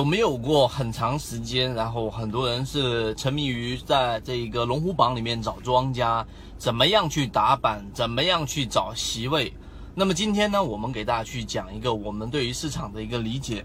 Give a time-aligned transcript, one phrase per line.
[0.00, 6.26] 有没有过很长时间，然后很多人是沉迷于在这个龙虎榜里面找庄家，
[6.56, 9.52] 怎么样去打板，怎么样去找席位？
[9.94, 13.62] 那么今天呢，我们给大家去讲一个我们对于市场的一个理解，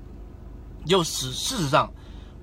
[0.85, 1.89] 就是事实上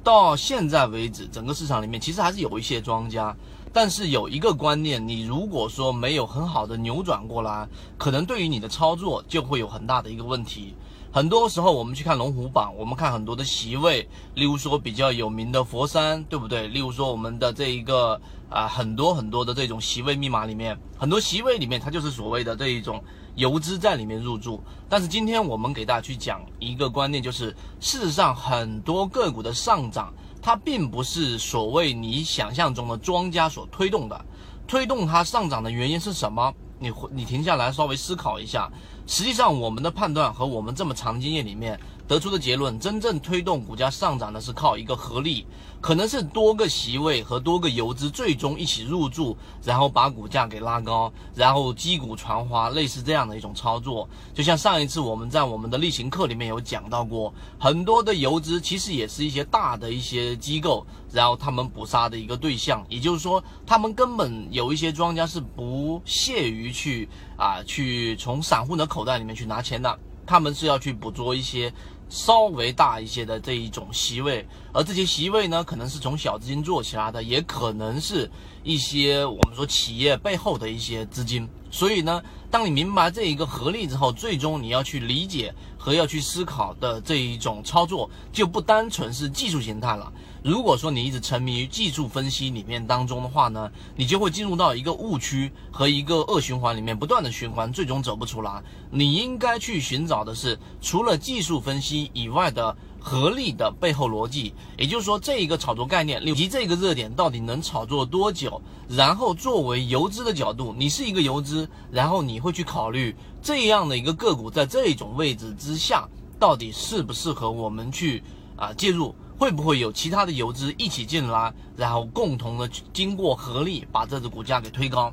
[0.03, 3.37] 到现在为止，整个市场里面其实还是有一些庄家，
[3.73, 7.67] 但是有一个观念，你如果说没有很好的扭转过来，
[7.97, 10.75] 可能对于你的操作就会有很大的一个问题。
[11.11, 16.69] 很多时候我们去看龙虎榜，我们看很多的席位，例如说比较有名的佛山，对不对？
[16.69, 23.03] 例如说我们的这一个啊，很多很多的这种席位密码里面，很多席位里面它就是所谓的这一种
[23.35, 24.63] 游资在里面入驻。
[24.89, 34.25] 但是今天我们给大家去讲一个观念，就是事实上很多个股的上涨，它并不是所谓你想象中的庄家所推动的，
[34.67, 36.53] 推动它上涨的原因是什么？
[36.81, 38.69] 你你停下来稍微思考一下，
[39.07, 45.47] 实际上我们的判断和我们这么长经验里面得出的结论，真正推动股价上涨的是靠一个合力，
[45.81, 54.07] 可能是多个席位和多个游资最终一起入驻，然后把股价给拉高，然后击鼓传花，类似这样的一种操作。
[54.35, 66.73] 就像上一次我们在我们的例行课里面有讲到过，很多的游资其实也是一些大的一些机构，然后他们捕杀的一个对象，也就是说，他们根本有一些庄家是不屑于。
[66.73, 71.73] 去啊，去从散户的口袋里面去拿钱的，他们是要去捕捉一些
[72.11, 78.31] 稍微大一些的这一种席位，而这些席位呢，可能是从小资金做起来的，也可能是
[78.63, 81.49] 一些我们说企业背后的一些资金。
[81.73, 90.13] 所以呢，当你明白这一个合力之后，最终你要去理解和要去思考的这一种操作，就不单纯是技术形态了。
[90.45, 98.63] 如果说你一直沉迷于技术分析里面当中的话呢，你就会进入到一个误区和一个恶循环里面，不断的循环，最终走不出来。
[98.91, 102.77] 你应该去寻找的是除了技术分析以外的。
[103.05, 108.63] 合力的背后逻辑，也就是说，这一个炒作概念以及这个热点到底能炒作多久？
[108.89, 116.09] 然后作为游资的角度，你是一个游资，然后你会去考虑这样的一个个股在这种位置之下，
[116.39, 118.23] 到底适不适合我们去
[118.57, 119.13] 啊介入？
[119.37, 125.13] 会不会有其他的游资一起进来，然后共同的经过合力把这只股价给推高？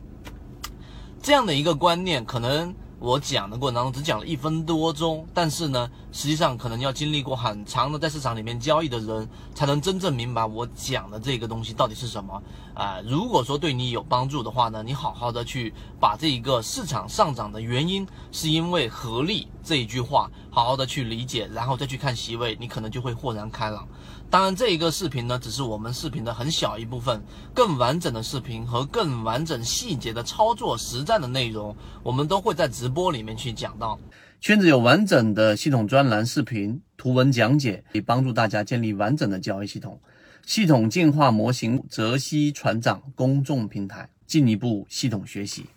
[1.24, 2.72] 这样的一个观念可能。
[3.00, 12.44] 我讲的过程当中只讲了一分多钟，但是呢，实际上可能要经历过很长的在市场里面交易的人，才能真正明白我讲的这个东西到底是什么
[12.74, 12.98] 啊。
[13.06, 23.88] 如果说对你有帮助的话呢，你好好的去把这一个市场上涨的原因是因为合力这一句话，好好的去理解，然后再去看席位，你可能就会豁然开朗。
[24.28, 27.22] 当然，这一个视频呢，只是我们视频的很小一部分，
[27.54, 34.00] 更完整的视频和更完整细节的操作实战的内容，我们都会在直播里面去讲到。
[34.42, 40.02] 圈子有完整的系统专栏视频、图文讲解，可以帮助大家建立完整的交易系统。
[40.48, 45.68] 系统进化模型，泽西船长公众平台，进一步系统学习。